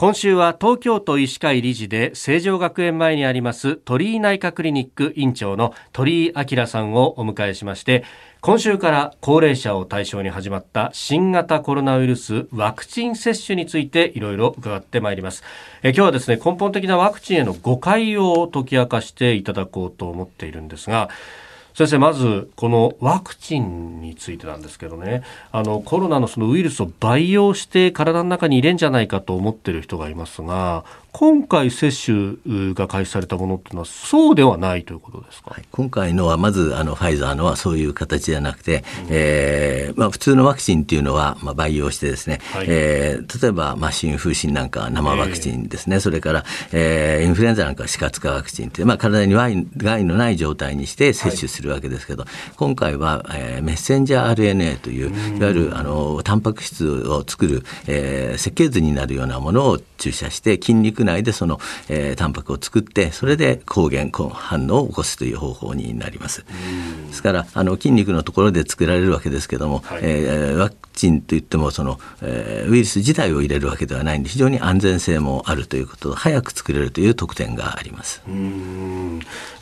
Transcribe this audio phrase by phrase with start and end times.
[0.00, 8.04] 今週は東京都医師会理事で成城学園前にあります鳥居内科クリニック院長の鳥居明さんをお迎えしまして
[8.40, 15.42] 今週から高齢者を対象に始まった新型コロナウイルスワクチン接種についていろいろ伺ってまいります。
[15.82, 21.10] え今日はですね根本的なワクチンへの誤解を解き明かしていただこうと思っているんですが
[21.80, 25.22] 先生まずこのワクチンについてなんですけどね。
[25.50, 66.44] あのコロナのそのウイルスを培養して体の中に入れんじゃないかと思っている人がいますが今回接種が開始されたものっていうのはそうではないということですか、はい、今回のはまずあのファイザーのはそういう形じゃなくて、うん、えー、まあ、普通のワクチンっていうのは、まあ、培養してですね、はい、えー、例えば、まあ、新風疹なんかは生ワクチンですね、えー、それから、えー、インフルエンザなんかは死活化ワクチンって、まあ、体に害のない状態にして接種するわけですけど、はい、今回は、えー、メッセンジャー RNA という、いわゆるあのタンパク質を作る、えー、設計図になるようなものを注射して筋肉肉内でその、えー、タンパクを作ってそれで抗原反応を起こすという方法になります。
[67.08, 78.22] ですからあの筋肉のところで作られるわけですけども、はい、えー、ワクチンといってもその、えー、ウイルス自体を入れるわけではないんで非常に安全性もあるということ早く作れるという特典があります。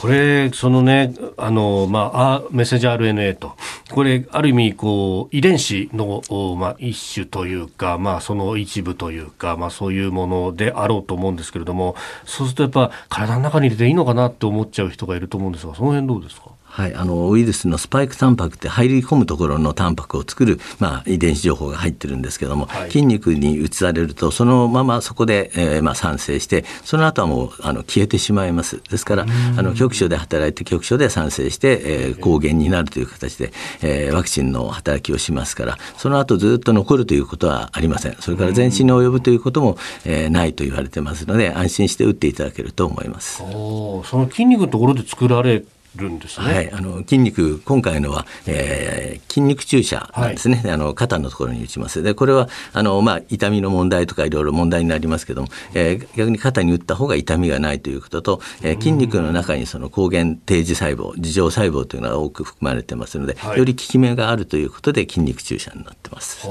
[0.00, 3.52] これそのねあの、まあ、メッセージ RNA と。
[3.90, 6.22] これある意味こう遺伝子の、
[6.56, 16.50] まあ、一種というか、まあ、その一部というか、まあ、そういうものであろうと思うんですけれどもそうするとやっぱ体の中に入れていいのかなって思っちゃう人がいると思うんですがその辺どうですか？
[16.70, 28.80] はい、あのウイルスのスパイクタンパクって入り込むところのタンパクを作る、まあ、遺伝子情報が入ってるんですけども、はい、筋肉に移されるとそのままそこで、えーまあ、産生してその後はもうあの消えてしまいます。
[28.88, 38.16] ですからあの局所で働いて局所で産生して、えー、抗原になるという形で、えー、ワクチンの働きをしますからその後ずっと残るということはありません。
[38.20, 43.38] それから全身に及ぶということも、えー、ないと言われてますので安心して打っていただけると思います。
[43.38, 43.44] そ
[44.12, 45.64] の筋肉のところで作られ
[45.96, 46.46] るんですね。
[46.46, 50.60] はい、あの筋肉今回のは、えー、筋肉注射なんですね。
[50.64, 52.02] はい、あの肩のところに打ちます。
[52.02, 66.46] でこれはあのまあ痛みの問題とかいろいろ問題になりますけども、えー、逆に肩に打った方が痛みがないということと、えー、筋肉の中にその抗原定時細胞、自浄細胞というのが多く含まれてますので、はい、より効き目があるということで筋肉注射になってます。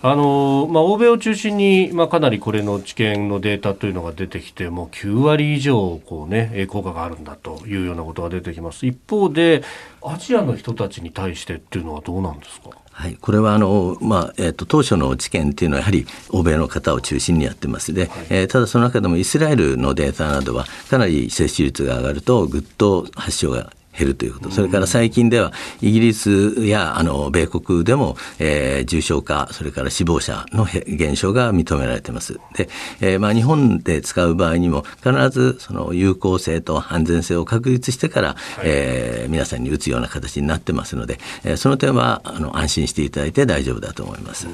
[0.00, 8.86] あのまあ、欧米を中心に、まあ、かなりこれの治験のデータというのが出てきてもう9割以上こう、ね、効果があるんだというようなことが出てきます。
[8.86, 9.64] 一方で
[10.00, 12.70] アジアの人たちに対してっていうのはどうなんですか？
[12.92, 17.92] はい、これはあの、まあえーと、当初の治験っていうのはやはり欧米の方を中心にやってます。
[17.92, 32.38] で、はい、えー、ただその中でもイスラエルのデータなどはかなり接種率が上がるとぐっと発症が減るということ、それから最近ではイギリスやあの米国でも、えー、重症化、それから死亡者の減少が認められています。
[32.54, 32.68] で、
[33.00, 44.46] えー、まあ、日本で使う場合にも必ずその有効性と安全性を確立してから、はい、えー、皆さんに打つような形になってますので、えー、その点はあの安心していただいて大丈夫だと思います。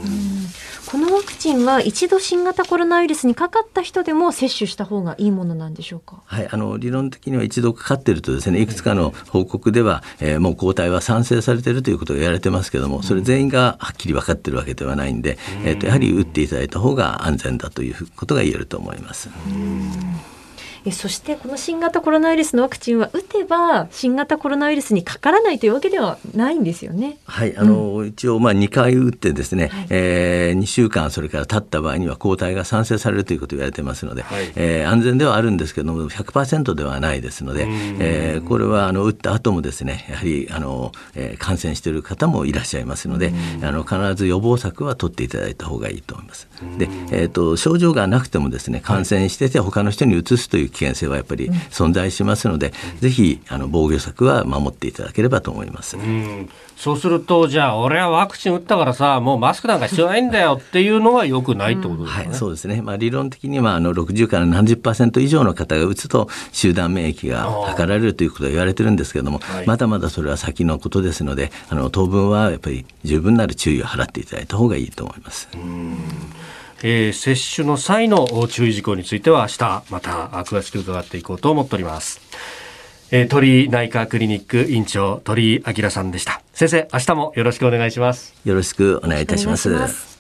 [0.91, 6.23] このワクチンは一度新型コロナウイルスにかかった人でも接種した方がいいものなんでしょうか？
[6.25, 19.29] はい、あの理論的には一度かかっているとですね、いくつかの報告では、えー、もう抗体は産生されているということが言われてますけども、それ全員がはっきり分かっているわけではないんで、えー、とやはり打っていただいた方が安全だということが言えると思います。
[20.87, 27.19] えそしてこの新型コロナウイルスのワクチンは打てば新型コロナウイルスにかからないというわけではないんですよね。
[27.25, 37.67] はいあの、うん、一応まあ2回打ってですね、はい、えー、2週間それから経った場合には抗体が産生されるということを言われてますので、はい、えー、安全ではあるんですけども100%ではないですので、
[37.99, 46.49] えー、これはあの打った後もですねやはりあの、えー、感染している方もいらっしゃいますのであの必ず予防策は取っていただいた方がいいと思います。
[46.79, 55.97] で、えーと、症状がなくてもですね感染してて他の人にうつすという危険性はやっぱり存在しますので、うん、ぜひあの防御策は守っていただければと思います。
[55.97, 62.27] うんそうすると、じゃあ、俺はワクチン打ったからさ、もうマスクなんか必要ないんだよっていうのはよくないってことですね。
[62.27, 62.83] はい、そうですね。
[62.83, 75.49] まあ、理論的には、あの、60から70%パーセント以上の方が打つと、集団免疫が図られるということが言われてるんですけれども、まだまだそれは先のことですので、あの、当分はやっぱり十分なる注意を払っていただいた方がいいと思います。
[76.83, 82.21] えー、接種の際の注意事項については明日また詳しく伺っていこうと思っております。
[83.11, 86.41] えー、鳥居内科クリニック院長鳥居明さんでした。
[86.53, 88.35] 先生、明日もよろしくお願いします。
[88.45, 90.14] よろしくお願いいたします。